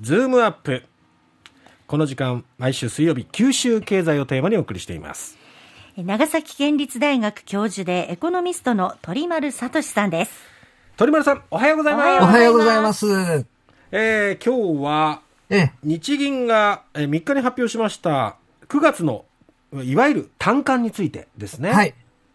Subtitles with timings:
[0.00, 0.84] ズームアップ。
[1.88, 5.36] この時間、毎週水曜日、九州経済をテーマにお送りしています。
[5.96, 10.30] 長崎県立大学教授でエコノミストの鳥丸聡さんです。
[10.96, 12.06] 鳥丸さん、おはようございます。
[12.06, 13.06] おおはようございます。
[13.90, 18.36] えー、今日は、え日銀がえー3日に発表しました、
[18.68, 19.24] 9月の、
[19.82, 21.70] いわゆる短観についてですね。
[21.70, 21.94] え、はい。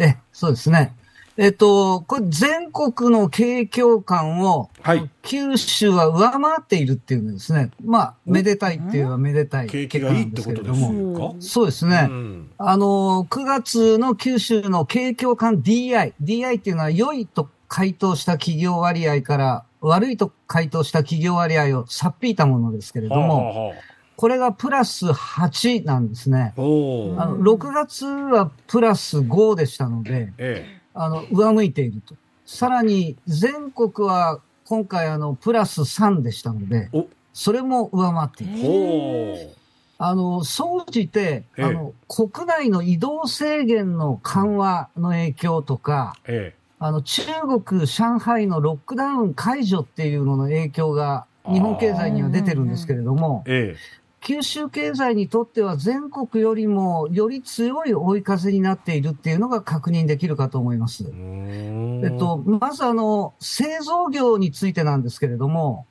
[0.00, 0.96] え、そうですね。
[1.36, 5.10] えっと、これ全国の景況感を、はい。
[5.22, 7.70] 九州は上回っているっていうんですね。
[7.84, 11.30] まあ、めでたいっていうのはめでたい景気がいいってことですも。
[11.32, 12.06] かそうですね。
[12.08, 12.50] うん。
[12.58, 16.12] あの、9月の九州の景況感 DI。
[16.22, 26.54] DI っていうのは良いと回答した企業割合から悪いと回答した企業割合をさっぴいたものですけれども、はあはあこれがプラス8なんですね。
[26.56, 32.14] あの、6月はプラス5でしたので、えあの、上向いていると。
[32.46, 37.06] さらに、全国は今回あの、プラス3でしたので、お。
[37.32, 39.54] それも上回っていえる。
[39.98, 41.64] あの、総じて、ええ。
[41.64, 46.54] あの、国内の移動制限の緩和の影響とか、え。
[46.78, 47.22] あの、中
[47.64, 62.08] 国、上海のロックダウン解除っていうのの影響が、日本経済には出てるんですけれどもえ、え九州経済にとっては全国よりもより強い追い風になっているっていうのが確認できるかと思いますえ。
[62.08, 65.86] っと、まずあの、製造業についてなんですけれども、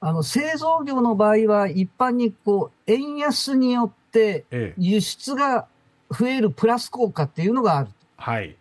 [0.00, 5.66] あの、製造業の場合は一般にこう、円安によってええ輸出が
[6.10, 7.90] 増えるプラス効果っていうのがある。
[8.16, 8.56] はい。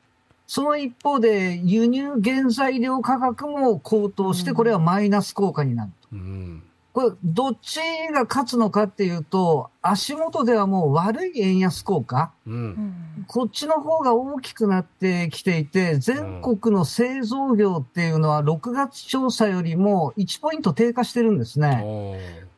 [0.46, 5.92] その一方で輸入原材料価格も高騰して、これはマイナス効果になる。
[6.14, 6.64] うん。
[6.94, 7.80] これ、どっち
[8.14, 13.26] が勝つのかっていうと、足元ではもう悪い円安効果うん。
[13.26, 21.84] こっちの方が大きくなってきていて、全国の製造業っていうのは6月調査よりも1ポイント低下してるんですね。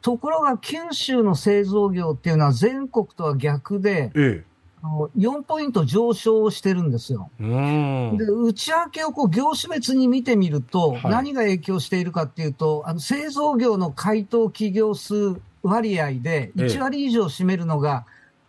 [0.01, 4.54] ところが九州の製造業っていうのは全国とは逆で、えあ
[4.85, 7.29] の4ポイント上昇してるんですよ。
[7.39, 7.45] で、。
[7.45, 18.05] 内訳をこう業種別に見てみると、はい何が影響しているかっていうと、あの製造業の回答企業数割合でええ1割以上占めるのが、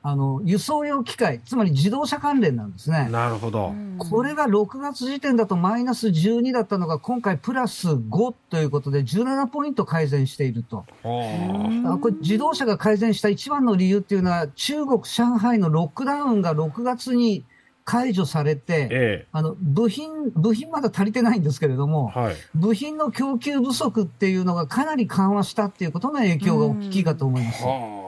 [0.09, 3.09] あの、輸送用機械、つまり自動車関連なんですね。
[3.11, 3.75] なるほど。
[3.99, 10.85] これが6月時点だとマイナス12だったのが今回プラス5ということで17ポイント改善していると。
[11.03, 17.45] はあこれ自動車が改善した一番の理由っていうのは中国、上海のロックダウンが6月に
[17.85, 18.57] 解除されあ。
[18.57, 21.87] て、えあの、部品、部品まだ足りてないんですけれどえ。
[21.89, 22.35] も、はい。
[22.55, 27.65] 部品の供給不足っていうのがかなり緩和したっていうことの影響が大きいかと思います。
[27.65, 28.06] は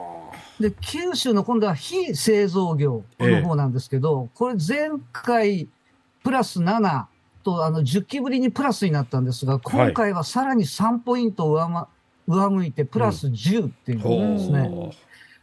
[0.59, 5.69] で、九州の今度は非製造業の方なんですけど、これ前回
[6.23, 7.05] プラス7
[7.43, 11.87] とあの10期ぶりにプラスになったんですが、今回はさらに3ポイント上,、ま、
[12.27, 14.03] 上向いてプラス10っていうあ。
[14.03, 14.61] ことですね。
[14.67, 14.91] ほ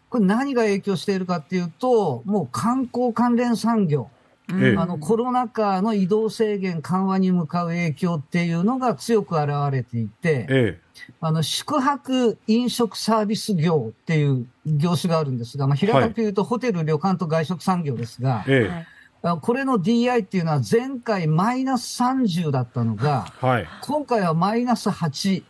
[0.08, 4.10] これ何が影響しているかっていうと、もう観光関連産業、
[4.52, 10.80] ええあのコロナ禍の移動制限緩和に向かう影響っていうのが強く現れていて、え
[11.20, 18.86] あの宿泊飲食サービス業っていう業種があるんですが、まあ、平たく言うとホテル、旅館と外食産業ですがえ。、え
[19.22, 23.46] あこれの DI っていうのは前回マイナス30だったのが、え。
[23.46, 23.68] はい。
[23.82, 25.42] 今回はマイナス8。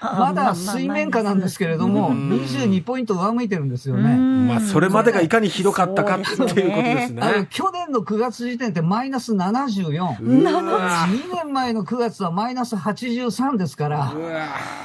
[0.00, 4.16] ままだ水面下なんですけれども、うん22ポイント上向いてるんですよね。
[4.16, 7.46] まあ、それまでがいかにひどかったかっていうことですよね。
[7.50, 9.98] 去年の9月時点ってマイナス74。
[10.20, 14.12] うわ2年前の9月はマイナス83ですから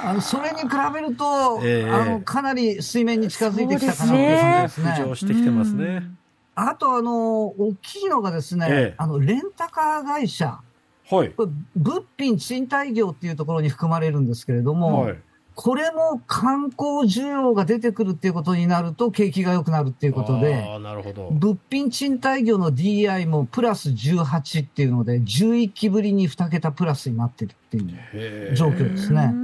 [0.04, 4.90] あのそれに比べると、ええあのかなり水面に近づいてきたかなという感じですね。
[5.04, 6.02] 浮上してきてますね。
[6.54, 10.58] あと、あの、大きいのがですね、ええあの、レンタカー会社、
[11.10, 11.30] はい。
[11.30, 15.18] これ物品賃貸業っていうところに含まれるんですけれども、はい。
[15.54, 21.28] これも観光需要が出てくるっていうことになると景気が良くなるっていうことで、ああ、なるほど。
[21.30, 29.34] 物品賃貸業の DI もプラス18っていうので、11期ぶりに2桁プラスになってるっていう状況ですね。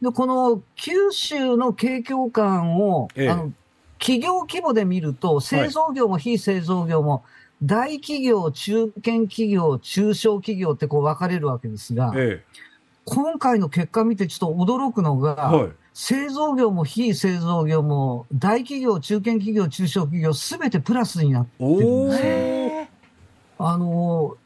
[0.00, 3.52] で、この九州の景況感を、ええあの、
[3.98, 7.24] 企業規模で見ると、製造業も非製造業も、
[7.62, 12.44] 大企業、中堅企業、中小企業ってこう分かれるわけですが、え
[13.04, 15.56] 今回の結果見てちょっと驚くのが、え。
[15.56, 15.70] はい。
[15.94, 22.90] 製造業も非製造業も、大企業、中堅企業、中小企業、すべてプラスになってるんおです。
[23.58, 24.36] あの、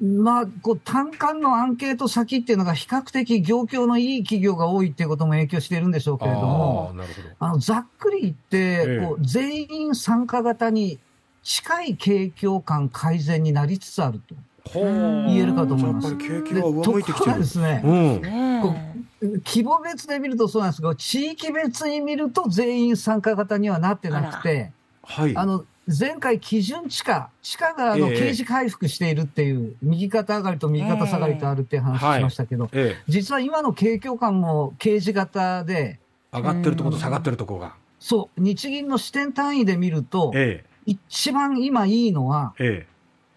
[0.00, 7.04] まあ、こう、単管のアンケート先っていうのが比較的業況のいい企業が多いっていうことも影響しているんでしょうけれどもあ、ど。
[7.40, 11.00] あの、ざっくり言って、ええこう、全員参加型に
[11.42, 14.34] 近い景況感改善になりつつあると。
[14.72, 17.32] 言えるかと思いますやっぱり景気は上向いてきところてる。
[17.32, 19.40] がですね、うん。
[19.44, 24.70] 規模別で見るとそうなんですけど、地域別に見ると全員参加型にはなってなくて、
[25.02, 25.36] はい。
[25.36, 35.98] あの、前回基準地価、地価があのええ刑事回復しているっていう、右肩上がりと右肩下がりとあるっていう話しましたけど、え実は今の景況感も刑事型で、
[36.32, 37.74] え、上がってるところと下がってるところが。
[37.98, 42.86] そう、日銀の視点単位で見ると、え一番今いいのはえ、え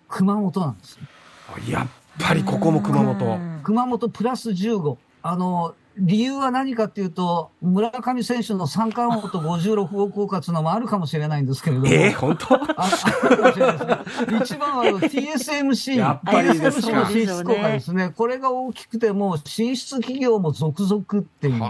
[0.08, 1.00] 熊本なんです。
[1.68, 1.72] え。
[1.72, 1.88] やっ
[2.20, 3.36] ぱりここも熊う本。
[3.38, 4.98] ん熊本プラス15。
[5.24, 12.56] あの、理由は何かっていうと、村上選手の三冠王と56億効果のもあるかもしれないんですけれども、ええ、本当？
[12.56, 14.40] ああるかもしれないですね。
[14.42, 18.14] 一番はあの TSMC、やっぱりですか TSMC の進出効果ですね。
[18.16, 21.64] これが大きくても、進出企業も続々っていう。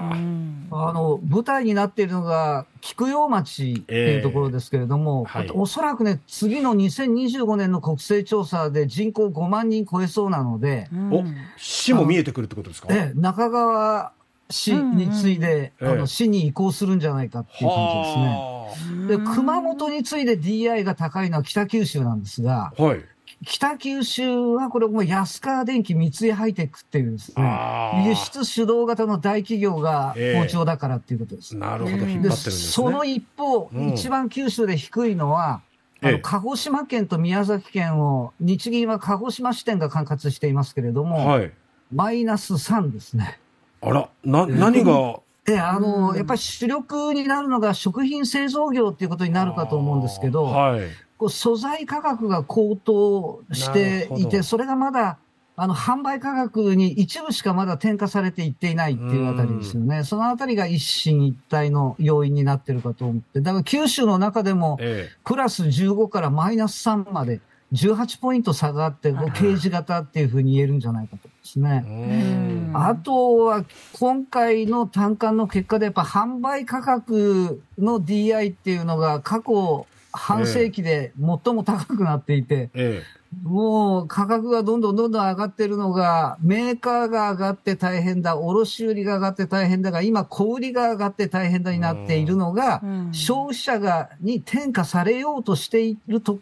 [0.00, 0.92] あ。
[0.92, 5.50] の、舞台になっているのが、菊陽町っていうところですけれども、ええはい。
[5.54, 11.12] おそらくね、次の2025年の国勢調査で人口5万人超えそうなので、うん。
[11.12, 11.24] お、
[11.56, 12.88] 市も見えてくるってことですか？
[12.90, 14.12] ええ中川
[14.50, 15.96] 市に次いで、うんうんええ。
[15.98, 19.18] あの市に移行するんじゃないかっていう感じですね。
[19.18, 23.04] で、熊本に次いで DI が高いのは北九州なんですが、ははい。
[23.44, 28.04] 北九州はこれもう安川電機三井ハイテックっていうですね。
[28.06, 31.56] 輸出主導型の大企業が好調だからっていうことです。
[31.56, 32.54] なるほど、うん引っ張ってるんでですね。
[32.54, 35.60] その一方、うん一番九州で低いのは、
[36.02, 41.52] あええの鹿児島県と宮崎県を、日銀は鹿児島支店が管轄していますけれども、はい。
[41.92, 43.38] マイナス3ですね。
[43.82, 50.80] あら、な、何が、で、あの、うんやっぱり主力になるのが食品製造業っていうことになるかと思うんですけど、はい。
[51.18, 55.18] こう素材価格が高騰していて、それがまだ、
[55.58, 60.04] あの、販売価格に一部しかまだ転嫁されていっていないっていうあたりですよね。
[60.04, 67.40] そのあたりが一進一退の要因になってるかと思って、だから九州の中でも、えプラス15からマイナス3まで
[67.72, 71.62] 18ポイント差があって、こう刑事型っていうふうに言えるんじゃないかとですえ。
[71.62, 71.84] ね。
[71.88, 73.64] うんあとは、
[73.94, 79.86] 今回の単価の結果で、やっぱ販売価格の DI っていうのが過去
[80.16, 83.02] 半世紀で最も高くなっていて、え
[83.42, 93.08] もう価格がどんどんどんどん上がってるのが、メーカーが上がって大変だ、卸売が上がって大変だが、今小売りが上がって大変だになっているのが、うん。
[93.12, 96.38] 消費者が、に転嫁されようとしていると、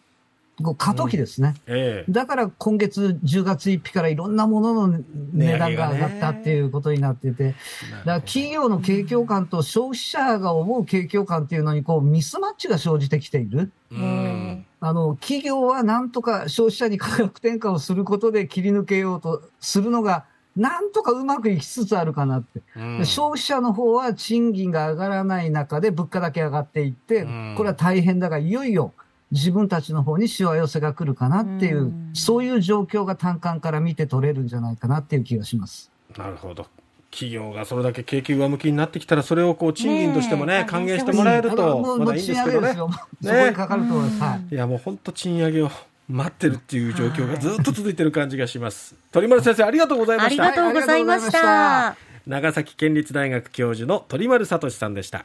[0.76, 1.54] 過渡期ですね。
[1.66, 2.04] え。
[2.06, 2.12] ええ。
[2.12, 5.00] だから今月10月1日からいろんなものの
[5.32, 7.56] 値段が上がったっていうことになってて、だか
[8.04, 13.72] ら企業の景況感と消費者が思う景況感っていうのにこうミスマッチが生じてきている。
[13.90, 14.66] うん。
[14.80, 20.26] あの、企業はなんとか消費者に価格転嫁をすることで切り抜けようとするのが、
[20.56, 22.60] なんとかうまくいきつつあるかなって。
[22.76, 28.92] うんで消費者の方は賃金が上がらない中で物価だけ上がっていってうん、これは大変だが、いよいよ
[29.34, 35.90] 自分たちの方にしわ寄せが来るかなっていうう、んそういう状況が単価から見て取れるんじゃないかなっていう気がします。
[36.16, 36.66] なるほど。
[37.10, 42.60] 企業がそれだけ景気上向きになってきたら、それをこう賃金としてもね、ねえ還元してもらえると、もうまだいいんですけどね。
[42.60, 42.90] もう賃上げですよ。
[43.22, 44.22] そこにかかると思います。
[44.22, 44.54] はい。
[44.54, 45.70] いや、もう本当賃上げを
[46.08, 48.94] 待ってるっていう状況がずっと続いてる感じがします。
[49.10, 50.44] 鳥丸先生、ありがとうございました。
[50.44, 51.96] ありがとうございました。
[52.26, 55.22] 長崎県立大学教授の鳥丸聡さんでした。